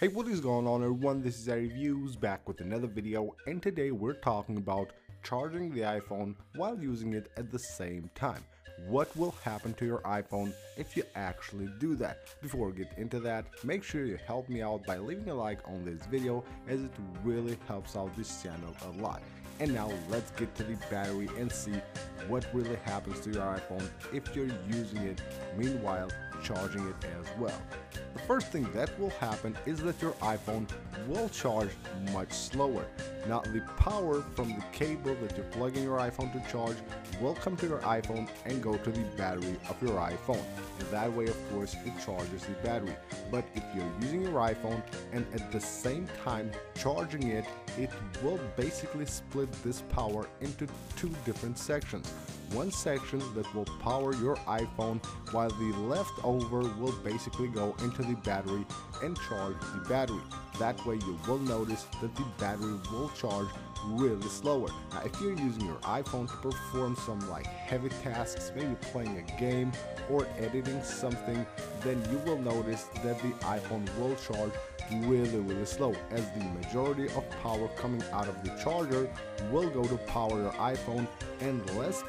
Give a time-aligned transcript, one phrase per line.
[0.00, 3.90] Hey what is going on everyone this is Reviews back with another video and today
[3.90, 4.92] we're talking about
[5.22, 8.42] charging the iPhone while using it at the same time.
[8.88, 12.34] What will happen to your iPhone if you actually do that?
[12.40, 15.58] Before we get into that, make sure you help me out by leaving a like
[15.68, 16.92] on this video as it
[17.22, 19.20] really helps out this channel a lot.
[19.58, 21.74] And now let's get to the battery and see
[22.26, 25.20] what really happens to your iPhone if you're using it
[25.58, 26.08] meanwhile
[26.42, 27.60] charging it as well.
[28.14, 30.68] The first thing that will happen is that your iPhone
[31.08, 31.70] will charge
[32.12, 32.84] much slower.
[33.28, 36.76] Now the power from the cable that you're plugging your iPhone to charge
[37.20, 40.42] will come to your iPhone and go to the battery of your iPhone.
[40.78, 42.96] And that way of course it charges the battery.
[43.30, 47.44] But if you're using your iPhone and at the same time charging it,
[47.78, 47.90] it
[48.22, 52.12] will basically split this power into two different sections
[52.52, 58.14] one section that will power your iPhone while the leftover will basically go into the
[58.24, 58.64] battery
[59.02, 60.20] and charge the battery.
[60.60, 63.48] That way you will notice that the battery will charge
[63.86, 64.68] really slower.
[64.92, 69.40] Now if you're using your iPhone to perform some like heavy tasks, maybe playing a
[69.40, 69.72] game
[70.10, 71.46] or editing something,
[71.82, 74.52] then you will notice that the iPhone will charge
[75.08, 79.08] really really slow as the majority of power coming out of the charger
[79.50, 81.06] will go to power your iPhone
[81.40, 82.02] and less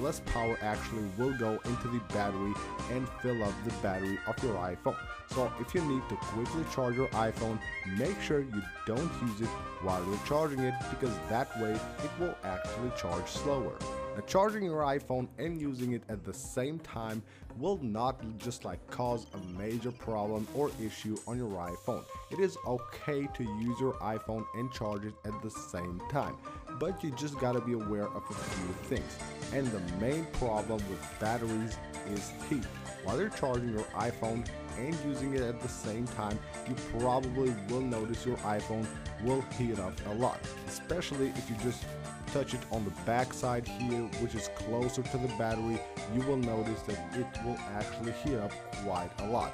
[0.00, 2.52] less power actually will go into the battery
[2.90, 4.96] and fill up the battery of your iPhone.
[5.30, 7.58] So if you need to quickly charge your iPhone,
[7.98, 9.48] make sure you don't use it
[9.82, 13.72] while you're charging it because that way it will actually charge slower.
[14.14, 17.20] Now, charging your iPhone and using it at the same time
[17.58, 22.04] will not just like cause a major problem or issue on your iPhone.
[22.30, 26.36] It is okay to use your iPhone and charge it at the same time,
[26.78, 29.18] but you just gotta be aware of a few things.
[29.52, 31.76] And the main problem with batteries
[32.12, 32.64] is heat.
[33.04, 34.46] While you're charging your iPhone
[34.78, 38.86] and using it at the same time, you probably will notice your iPhone
[39.22, 41.84] will heat up a lot, especially if you just
[42.32, 45.78] touch it on the back side here which is closer to the battery
[46.12, 48.52] you will notice that it will actually heat up
[48.84, 49.52] quite a lot.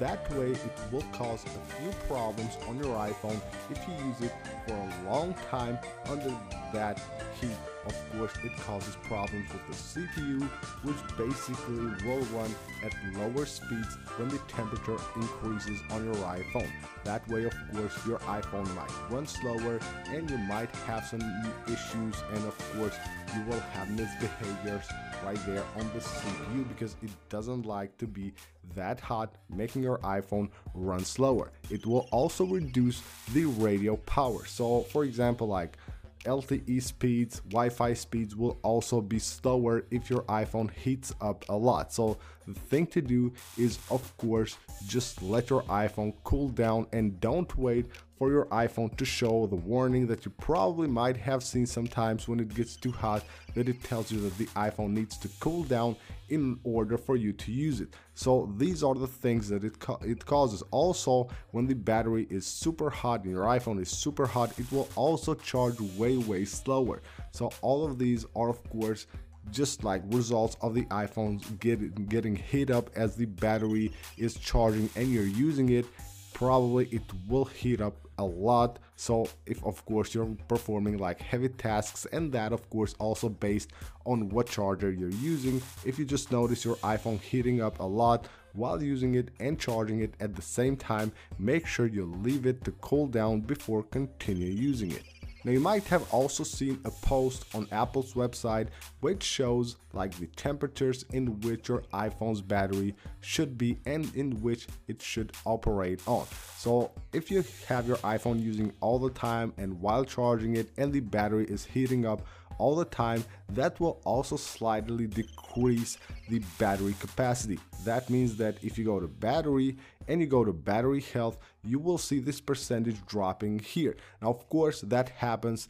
[0.00, 3.40] That way it will cause a few problems on your iPhone
[3.70, 4.32] if you use it
[4.66, 5.78] for a long time
[6.08, 6.34] under
[6.72, 6.98] that
[7.40, 7.50] heat
[7.86, 10.42] of course it causes problems with the CPU
[10.82, 12.54] which basically will run
[12.84, 16.70] at lower speeds when the temperature increases on your iPhone.
[17.04, 21.22] That way of course your iPhone might run slower and you might have some
[21.66, 22.96] issues and of course
[23.34, 24.86] you will have misbehaviors
[25.24, 28.32] right there on the CPU because it doesn't like to be
[28.74, 31.50] that hot making your iPhone run slower.
[31.70, 34.44] It will also reduce the radio power.
[34.46, 35.76] So for example like
[36.24, 41.92] LTE speeds, Wi-Fi speeds will also be slower if your iPhone heats up a lot.
[41.92, 47.20] So the thing to do is of course just let your iPhone cool down and
[47.20, 47.86] don't wait
[48.22, 52.38] for your iPhone to show the warning that you probably might have seen sometimes when
[52.38, 55.96] it gets too hot that it tells you that the iPhone needs to cool down
[56.28, 57.88] in order for you to use it.
[58.14, 60.62] So these are the things that it, it causes.
[60.70, 64.88] Also, when the battery is super hot and your iPhone is super hot, it will
[64.94, 67.02] also charge way, way slower.
[67.32, 69.06] So all of these are of course
[69.50, 74.88] just like results of the iPhones get, getting heat up as the battery is charging
[74.96, 75.86] and you're using it
[76.32, 78.78] probably it will heat up a lot.
[78.96, 83.70] So if of course you're performing like heavy tasks and that of course also based
[84.06, 85.62] on what charger you're using.
[85.84, 90.00] If you just notice your iphone heating up a lot while using it and charging
[90.00, 94.50] it at the same time make sure you leave it to cool down before continue
[94.50, 95.11] using it
[95.44, 98.68] now you might have also seen a post on Apple's website
[99.00, 104.68] which shows like the temperatures in which your iPhone's battery should be and in which
[104.88, 106.26] it should operate on.
[106.56, 110.92] So if you have your iPhone using all the time and while charging it and
[110.92, 112.22] the battery is heating up
[112.58, 115.98] all the time, that will also slightly decrease
[116.28, 117.58] the battery capacity.
[117.84, 119.76] That means that if you go to battery
[120.08, 123.96] and you go to battery health, you will see this percentage dropping here.
[124.20, 125.68] Now, of course, that happens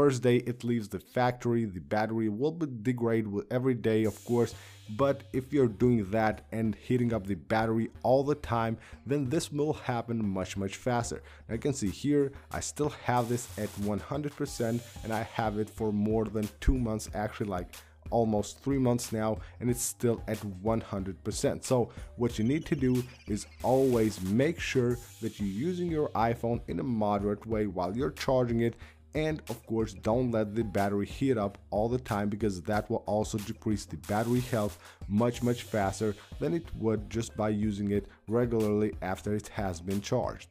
[0.00, 2.52] first day it leaves the factory, the battery will
[2.82, 4.54] degrade with every day, of course.
[4.96, 9.52] But if you're doing that and heating up the battery all the time, then this
[9.52, 11.22] will happen much, much faster.
[11.46, 15.68] Now you can see here, I still have this at 100% and I have it
[15.68, 17.68] for more than two months, actually like
[18.10, 21.62] almost three months now and it's still at 100%.
[21.62, 26.62] So what you need to do is always make sure that you're using your iPhone
[26.68, 28.74] in a moderate way while you're charging it
[29.14, 33.02] and of course don't let the battery heat up all the time because that will
[33.06, 34.78] also decrease the battery health
[35.08, 40.00] much much faster than it would just by using it regularly after it has been
[40.00, 40.48] charged.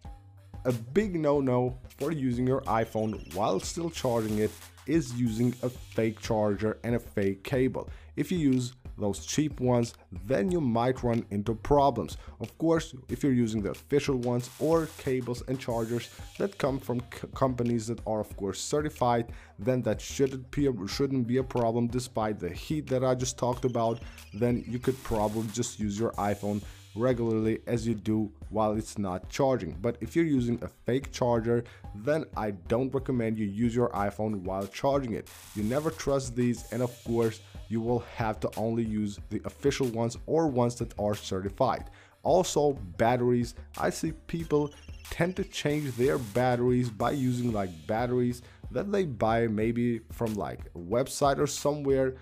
[0.66, 4.52] A big no-no for using your iPhone while still charging it
[4.88, 7.90] is using a fake charger and a fake cable.
[8.18, 9.94] If you use those cheap ones,
[10.26, 12.18] then you might run into problems.
[12.40, 17.02] Of course, if you're using the official ones or cables and chargers that come from
[17.34, 21.88] companies that are of course certified, then that shouldn't be, a, shouldn't be a problem
[21.88, 24.00] despite the heat that I just talked about,
[24.34, 26.62] then you could probably just use your iPhone
[26.96, 29.76] regularly as you do while it's not charging.
[29.82, 31.64] But if you're using a fake charger,
[31.96, 35.28] then I don't recommend you use your iPhone while charging it.
[35.56, 39.88] You never trust these and of course you will have to only use the official
[39.88, 41.90] ones or ones that are certified.
[42.24, 44.74] Also batteries, I see people
[45.10, 48.42] tend to change their batteries by using like batteries
[48.72, 52.16] that they buy maybe from like a website or somewhere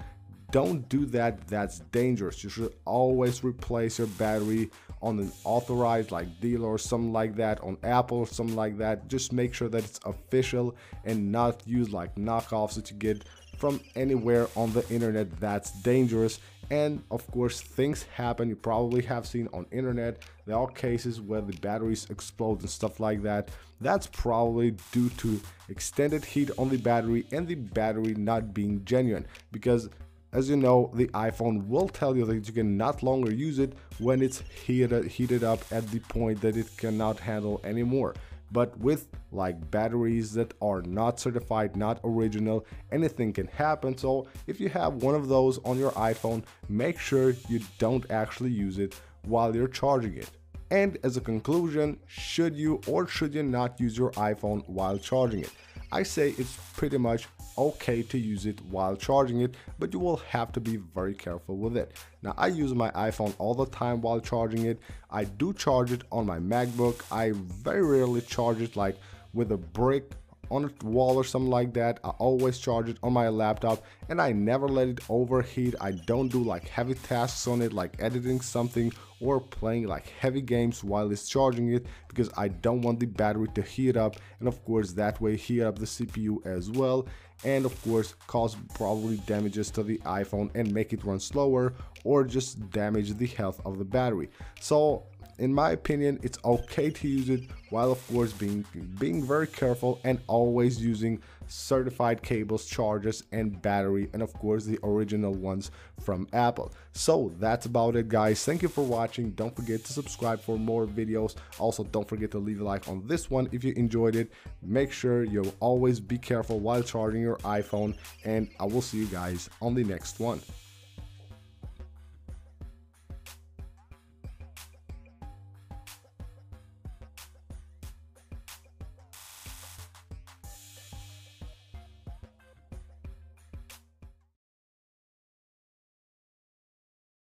[0.51, 1.47] don't do that.
[1.47, 2.44] That's dangerous.
[2.44, 4.71] You should always replace your battery
[5.01, 9.07] on an authorized like dealer or something like that on apple or something like that.
[9.07, 13.25] Just make sure that it's official and not use like knockoffs that you get
[13.57, 15.39] from anywhere on the internet.
[15.39, 16.39] That's dangerous.
[16.69, 18.50] And of course things happen.
[18.50, 23.00] You probably have seen on internet there are cases where the batteries explode and stuff
[23.00, 23.50] like that.
[23.79, 25.39] That's probably due to
[25.69, 29.89] extended heat on the battery and the battery not being genuine because
[30.33, 33.74] as you know, the iPhone will tell you that you can not longer use it
[34.00, 38.13] when it's heated, up at the point that it cannot handle anymore.
[38.51, 43.97] But with like batteries that are not certified, not original, anything can happen.
[43.97, 48.51] So if you have one of those on your iPhone, make sure you don't actually
[48.51, 50.29] use it while you're charging it.
[50.69, 55.41] And as a conclusion, should you or should you not use your iPhone while charging
[55.41, 55.51] it?
[55.92, 60.18] I say it's pretty much okay to use it while charging it, but you will
[60.18, 61.94] have to be very careful with it.
[62.22, 64.80] Now I use my iPhone all the time while charging it.
[65.10, 67.01] I do charge it on my MacBook.
[67.12, 68.98] I very rarely charge it like
[69.34, 70.12] with a brick
[70.49, 71.99] on a wall or something like that.
[72.03, 75.75] I always charge it on my laptop and I never let it overheat.
[75.81, 80.41] I don't do like heavy tasks on it like editing something or playing like heavy
[80.41, 84.47] games while it's charging it because I don't want the battery to heat up and
[84.47, 87.07] of course that way heat up the CPU as well
[87.43, 91.73] and of course cause probably damages to the iPhone and make it run slower
[92.03, 94.29] or just damage the health of the battery.
[94.59, 95.03] So
[95.39, 98.66] in my opinion, it's okay to use it while of course being
[98.98, 104.80] being very careful and always using certified cables, chargers and battery and of course the
[104.84, 106.74] original ones from Apple.
[106.94, 108.44] So that's about it guys.
[108.44, 109.31] Thank you for watching.
[109.31, 111.36] Don't forget to subscribe for more videos.
[111.60, 114.31] Also don't forget to leave a like on this one if you enjoyed it.
[114.62, 117.95] Make sure you always be careful while charging your iPhone
[118.25, 120.42] and I will see you guys on the next one.